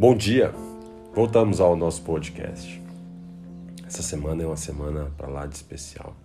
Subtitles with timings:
[0.00, 0.50] Bom dia,
[1.14, 2.80] voltamos ao nosso podcast.
[3.86, 6.16] Essa semana é uma semana para lá de especial.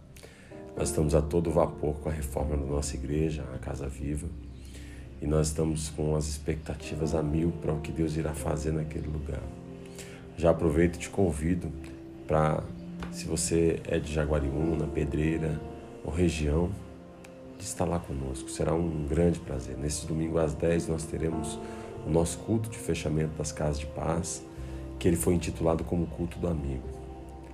[0.77, 4.29] Nós estamos a todo vapor com a reforma da nossa igreja, a Casa Viva,
[5.21, 9.07] e nós estamos com as expectativas a mil para o que Deus irá fazer naquele
[9.07, 9.43] lugar.
[10.37, 11.69] Já aproveito e te convido
[12.25, 12.63] para,
[13.11, 15.59] se você é de Jaguariúna, Pedreira
[16.01, 16.71] ou região,
[17.57, 18.49] de estar lá conosco.
[18.49, 19.77] Será um grande prazer.
[19.77, 21.59] Nesse domingo às 10 nós teremos
[22.05, 24.43] o nosso culto de fechamento das casas de paz,
[24.99, 26.87] que ele foi intitulado como culto do amigo.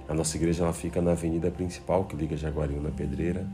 [0.08, 3.48] A nossa igreja ela fica na avenida principal que liga Jaguariúna Pedreira,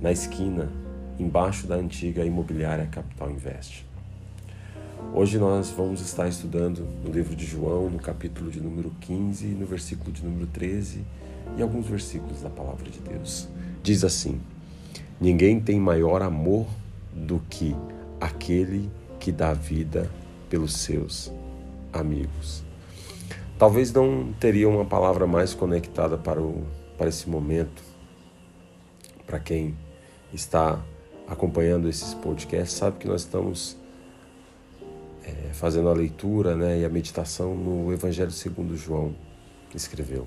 [0.00, 0.70] na esquina,
[1.18, 3.86] embaixo da antiga imobiliária Capital Invest.
[5.14, 9.64] Hoje nós vamos estar estudando no livro de João, no capítulo de número 15, no
[9.64, 11.02] versículo de número 13
[11.56, 13.48] e alguns versículos da palavra de Deus.
[13.82, 14.40] Diz assim:
[15.20, 16.66] Ninguém tem maior amor
[17.14, 17.74] do que
[18.20, 20.10] aquele que dá vida
[20.48, 21.32] pelos seus
[21.92, 22.62] amigos.
[23.58, 26.64] Talvez não teria uma palavra mais conectada para, o,
[26.96, 27.82] para esse momento,
[29.26, 29.76] para quem
[30.32, 30.80] está
[31.26, 33.76] acompanhando esses podcasts, sabe que nós estamos
[35.24, 39.14] é, fazendo a leitura né, e a meditação no Evangelho segundo João
[39.74, 40.26] escreveu.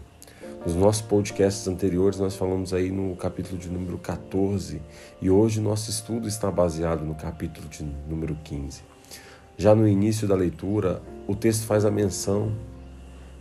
[0.64, 4.80] Nos nossos podcasts anteriores, nós falamos aí no capítulo de número 14
[5.20, 8.91] e hoje nosso estudo está baseado no capítulo de número 15.
[9.62, 12.52] Já no início da leitura, o texto faz a menção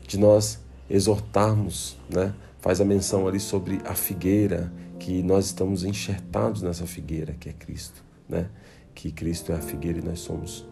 [0.07, 2.35] de nós exortarmos, né?
[2.59, 7.55] faz a menção ali sobre a figueira, que nós estamos enxertados nessa figueira que é
[7.55, 8.51] Cristo, né?
[8.95, 10.69] que Cristo é a figueira e nós somos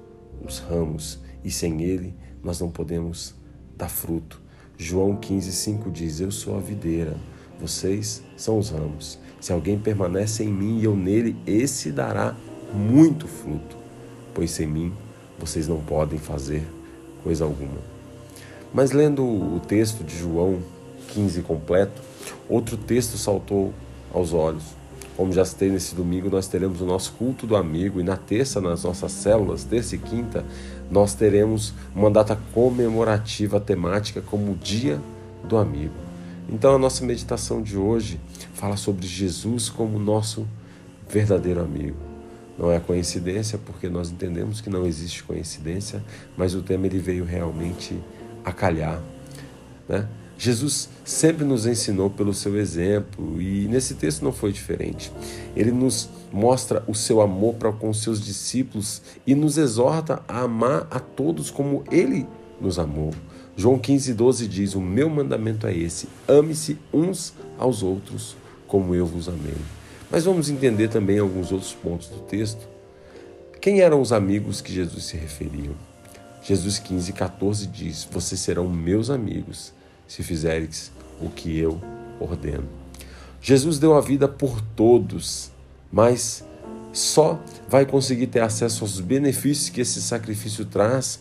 [0.46, 3.34] os ramos, e sem Ele nós não podemos
[3.74, 4.42] dar fruto.
[4.76, 7.16] João 15,5 diz: Eu sou a videira,
[7.58, 9.18] vocês são os ramos.
[9.40, 12.36] Se alguém permanece em mim e eu nele, esse dará
[12.70, 13.78] muito fruto,
[14.34, 14.92] pois sem mim
[15.38, 16.66] vocês não podem fazer
[17.22, 17.78] coisa alguma.
[18.72, 20.58] Mas lendo o texto de João
[21.08, 22.02] 15 completo,
[22.48, 23.72] outro texto saltou
[24.12, 24.62] aos olhos.
[25.16, 28.60] Como já citei nesse domingo, nós teremos o nosso culto do amigo e na terça,
[28.60, 30.44] nas nossas células, terça e quinta,
[30.90, 35.00] nós teremos uma data comemorativa temática como o Dia
[35.42, 35.94] do Amigo.
[36.48, 38.20] Então a nossa meditação de hoje
[38.54, 40.46] fala sobre Jesus como nosso
[41.08, 42.07] verdadeiro amigo.
[42.58, 46.02] Não é coincidência, porque nós entendemos que não existe coincidência,
[46.36, 47.96] mas o tema ele veio realmente
[48.44, 49.00] a calhar.
[49.88, 50.08] Né?
[50.36, 55.12] Jesus sempre nos ensinou pelo seu exemplo e nesse texto não foi diferente.
[55.56, 60.86] Ele nos mostra o seu amor para com seus discípulos e nos exorta a amar
[60.90, 62.26] a todos como ele
[62.60, 63.12] nos amou.
[63.56, 68.36] João 15, 12 diz: O meu mandamento é esse: ame-se uns aos outros
[68.68, 69.77] como eu vos amei.
[70.10, 72.66] Mas vamos entender também alguns outros pontos do texto.
[73.60, 75.70] Quem eram os amigos que Jesus se referia?
[76.42, 79.72] Jesus 15, 14 diz: Vocês serão meus amigos
[80.06, 81.80] se fizeres o que eu
[82.18, 82.68] ordeno.
[83.40, 85.50] Jesus deu a vida por todos,
[85.92, 86.44] mas
[86.92, 87.38] só
[87.68, 91.20] vai conseguir ter acesso aos benefícios que esse sacrifício traz,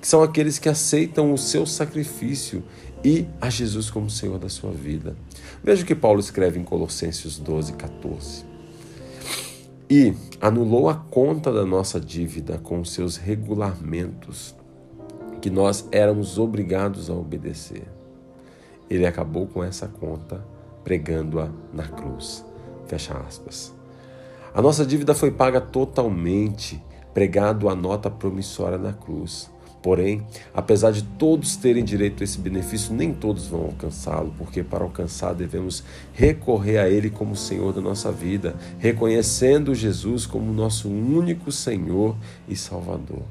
[0.00, 2.62] que são aqueles que aceitam o seu sacrifício
[3.04, 5.16] e a Jesus como Senhor da sua vida.
[5.62, 8.44] Veja o que Paulo escreve em Colossenses 12, 14.
[9.90, 14.54] E anulou a conta da nossa dívida com seus regulamentos,
[15.42, 17.84] que nós éramos obrigados a obedecer
[18.88, 20.44] ele acabou com essa conta
[20.82, 22.44] pregando-a na cruz.
[22.86, 23.74] Fecha aspas.
[24.54, 26.82] A nossa dívida foi paga totalmente,
[27.12, 29.50] pregado a nota promissória na cruz.
[29.84, 34.82] Porém, apesar de todos terem direito a esse benefício, nem todos vão alcançá-lo, porque para
[34.82, 35.84] alcançar devemos
[36.14, 42.16] recorrer a Ele como Senhor da nossa vida, reconhecendo Jesus como nosso único Senhor
[42.48, 43.24] e Salvador.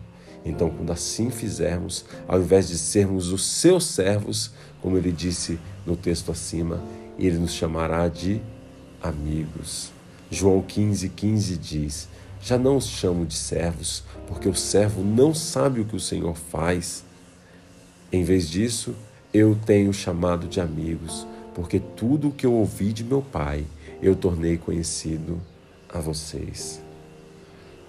[0.45, 5.95] Então, quando assim fizermos, ao invés de sermos os seus servos, como ele disse no
[5.95, 6.79] texto acima,
[7.17, 8.39] ele nos chamará de
[9.01, 9.91] amigos.
[10.29, 12.07] João 15, 15 diz:
[12.43, 16.35] Já não os chamo de servos, porque o servo não sabe o que o Senhor
[16.35, 17.01] faz.
[18.11, 18.93] Em vez disso,
[19.33, 21.25] eu tenho chamado de amigos,
[21.55, 23.65] porque tudo o que eu ouvi de meu Pai
[24.01, 25.39] eu tornei conhecido
[25.87, 26.81] a vocês.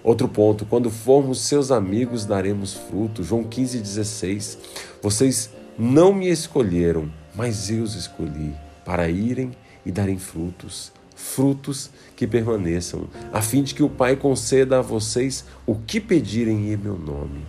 [0.01, 3.25] Outro ponto, quando formos seus amigos, daremos fruto.
[3.25, 4.57] João 15, 16.
[5.01, 9.51] Vocês não me escolheram, mas eu os escolhi para irem
[9.85, 15.45] e darem frutos, frutos que permaneçam, a fim de que o Pai conceda a vocês
[15.65, 17.45] o que pedirem em meu nome.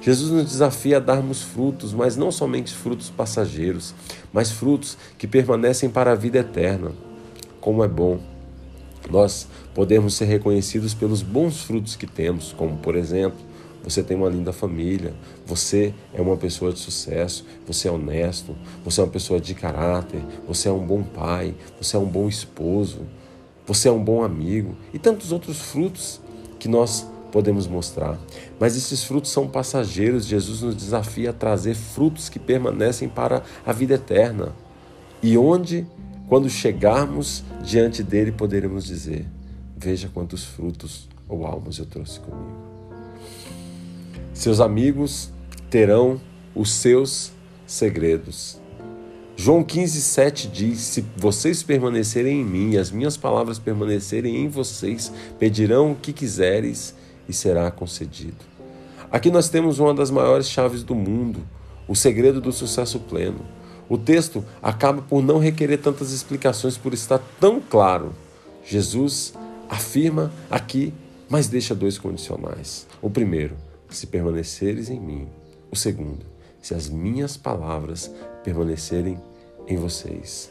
[0.00, 3.94] Jesus nos desafia a darmos frutos, mas não somente frutos passageiros,
[4.32, 6.92] mas frutos que permanecem para a vida eterna.
[7.60, 8.20] Como é bom
[9.10, 13.38] nós podemos ser reconhecidos pelos bons frutos que temos, como, por exemplo,
[13.84, 15.12] você tem uma linda família,
[15.46, 20.22] você é uma pessoa de sucesso, você é honesto, você é uma pessoa de caráter,
[20.48, 23.02] você é um bom pai, você é um bom esposo,
[23.66, 26.18] você é um bom amigo e tantos outros frutos
[26.58, 28.18] que nós podemos mostrar.
[28.58, 30.24] Mas esses frutos são passageiros.
[30.24, 34.52] Jesus nos desafia a trazer frutos que permanecem para a vida eterna.
[35.22, 35.86] E onde,
[36.28, 39.26] quando chegarmos diante dele, poderemos dizer:
[39.76, 42.73] Veja quantos frutos ou almas eu trouxe comigo.
[44.34, 45.32] Seus amigos
[45.70, 46.20] terão
[46.56, 47.30] os seus
[47.64, 48.60] segredos.
[49.36, 54.48] João 15, 7 diz: Se vocês permanecerem em mim e as minhas palavras permanecerem em
[54.48, 56.96] vocês, pedirão o que quiseres
[57.28, 58.44] e será concedido.
[59.10, 61.40] Aqui nós temos uma das maiores chaves do mundo,
[61.86, 63.40] o segredo do sucesso pleno.
[63.88, 68.12] O texto acaba por não requerer tantas explicações, por estar tão claro.
[68.64, 69.32] Jesus
[69.68, 70.92] afirma aqui,
[71.28, 72.86] mas deixa dois condicionais.
[73.00, 73.54] O primeiro,
[73.96, 75.28] se permaneceres em mim.
[75.70, 76.24] O segundo,
[76.60, 78.10] se as minhas palavras
[78.42, 79.18] permanecerem
[79.66, 80.50] em vocês.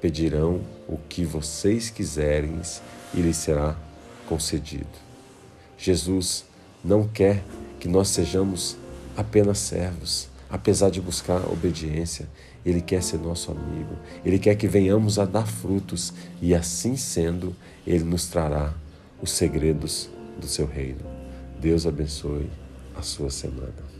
[0.00, 2.60] Pedirão o que vocês quiserem
[3.14, 3.76] e lhes será
[4.26, 4.86] concedido.
[5.76, 6.44] Jesus
[6.84, 7.42] não quer
[7.78, 8.76] que nós sejamos
[9.16, 12.28] apenas servos, apesar de buscar obediência.
[12.64, 16.12] Ele quer ser nosso amigo, ele quer que venhamos a dar frutos
[16.42, 17.56] e, assim sendo,
[17.86, 18.74] ele nos trará
[19.22, 21.00] os segredos do seu reino.
[21.58, 22.50] Deus abençoe
[23.00, 23.99] a sua semana.